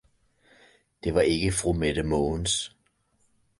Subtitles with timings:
[1.03, 2.69] det var ikke fru Mette Mogens'.